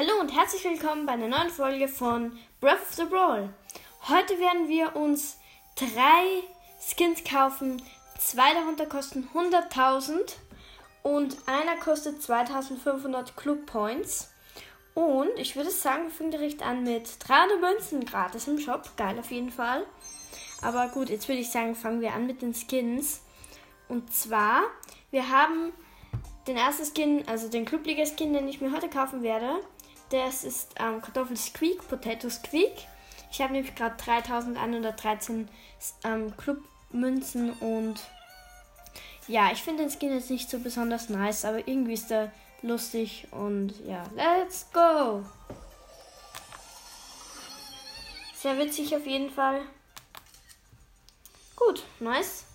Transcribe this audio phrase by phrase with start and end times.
[0.00, 3.50] Hallo und herzlich willkommen bei einer neuen Folge von Breath of the Brawl.
[4.08, 5.36] Heute werden wir uns
[5.76, 6.42] drei
[6.80, 7.82] Skins kaufen.
[8.18, 10.36] Zwei darunter kosten 100.000
[11.02, 14.32] und einer kostet 2500 Club Points.
[14.94, 18.96] Und ich würde sagen, wir fangen direkt an mit 300 Münzen gratis im Shop.
[18.96, 19.84] Geil auf jeden Fall.
[20.62, 23.20] Aber gut, jetzt würde ich sagen, fangen wir an mit den Skins.
[23.86, 24.62] Und zwar,
[25.10, 25.74] wir haben
[26.46, 29.60] den ersten Skin, also den Clubliga-Skin, den ich mir heute kaufen werde.
[30.10, 32.72] Das ist ähm, Kartoffel Squeak, Potato Squeak.
[33.30, 35.48] Ich habe nämlich gerade 3113
[36.04, 38.00] ähm, Clubmünzen und
[39.28, 43.28] ja, ich finde den Skin jetzt nicht so besonders nice, aber irgendwie ist er lustig
[43.30, 45.24] und ja, let's go!
[48.34, 49.60] Sehr witzig auf jeden Fall.
[51.54, 52.46] Gut, nice.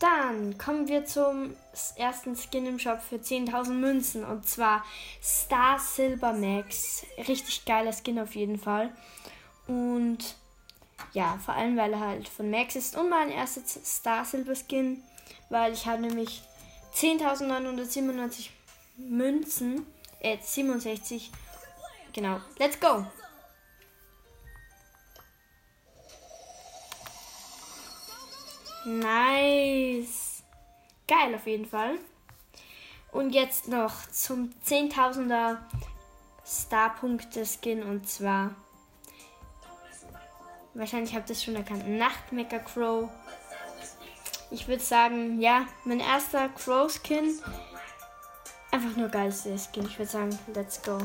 [0.00, 1.54] Dann kommen wir zum
[1.94, 4.82] ersten Skin im Shop für 10.000 Münzen und zwar
[5.22, 7.04] Star Silver Max.
[7.28, 8.90] Richtig geiler Skin auf jeden Fall.
[9.66, 10.36] Und
[11.12, 15.02] ja, vor allem weil er halt von Max ist und mein erster Star Silver Skin,
[15.50, 16.42] weil ich habe nämlich
[16.94, 18.48] 10.997
[18.96, 19.86] Münzen,
[20.20, 21.30] äh 67.
[22.14, 23.04] Genau, let's go!
[28.84, 30.42] Nice.
[31.06, 31.98] Geil auf jeden Fall.
[33.12, 35.58] Und jetzt noch zum 10.000er
[36.46, 38.54] Star-Punkte-Skin und zwar.
[40.74, 41.88] Wahrscheinlich habt ihr es schon erkannt.
[41.88, 43.10] Nachtmecker Crow.
[44.52, 47.38] Ich würde sagen, ja, mein erster Crow-Skin.
[48.70, 49.86] Einfach nur geilster Skin.
[49.86, 50.98] Ich würde sagen, let's go.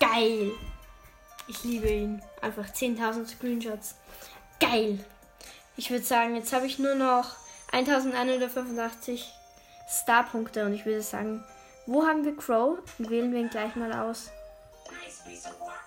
[0.00, 0.52] Geil.
[1.46, 2.22] Ich liebe ihn.
[2.42, 3.94] Einfach 10.000 Screenshots.
[4.60, 4.98] Geil.
[5.76, 7.36] Ich würde sagen, jetzt habe ich nur noch
[7.72, 9.32] 1185
[9.88, 11.44] Starpunkte und ich würde sagen,
[11.86, 12.78] wo haben wir Crow?
[12.98, 14.30] Wählen wir ihn gleich mal aus.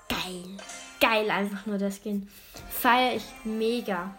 [0.09, 0.57] Geil.
[0.99, 2.29] Geil einfach nur der Skin.
[2.69, 4.15] Feiere ich mega.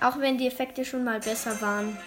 [0.00, 1.98] Auch wenn die Effekte schon mal besser waren.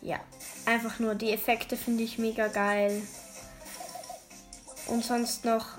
[0.00, 0.18] Ja,
[0.66, 3.02] einfach nur die Effekte finde ich mega geil.
[4.86, 5.78] Und sonst noch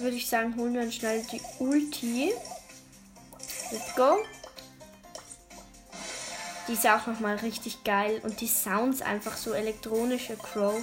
[0.00, 2.32] würde ich sagen, holen wir schnell die Ulti.
[3.70, 4.18] Let's go.
[6.68, 8.20] Die ist auch nochmal richtig geil.
[8.22, 10.80] Und die Sounds einfach so elektronische Crow.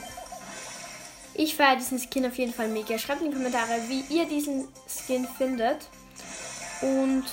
[1.33, 2.97] Ich feiere diesen Skin auf jeden Fall mega.
[2.97, 5.87] Schreibt in die Kommentare, wie ihr diesen Skin findet.
[6.81, 7.25] Und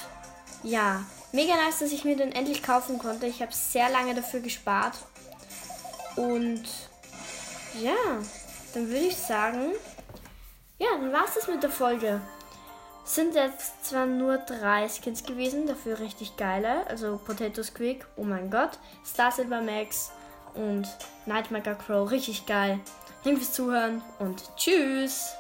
[0.63, 3.27] ja, mega nice, dass ich mir den endlich kaufen konnte.
[3.27, 4.97] Ich habe sehr lange dafür gespart.
[6.17, 6.65] Und
[7.81, 7.97] ja,
[8.75, 9.73] dann würde ich sagen,
[10.79, 12.21] ja, dann war es das mit der Folge.
[13.05, 16.87] Sind jetzt zwar nur drei Skins gewesen, dafür richtig geile.
[16.87, 18.79] Also Potato Squeak, oh mein Gott.
[19.05, 20.11] Star Silver Max
[20.55, 20.89] und
[21.27, 22.81] Nightmaker Crow, richtig geil.
[23.23, 25.35] Danke fürs Zuhören und tschüss.